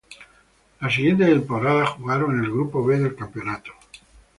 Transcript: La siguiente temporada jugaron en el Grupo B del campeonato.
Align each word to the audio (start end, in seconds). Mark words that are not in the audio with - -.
La 0.79 0.89
siguiente 0.89 1.25
temporada 1.27 1.85
jugaron 1.85 2.31
en 2.39 2.45
el 2.45 2.49
Grupo 2.51 2.83
B 2.83 2.97
del 2.97 3.15
campeonato. 3.15 3.71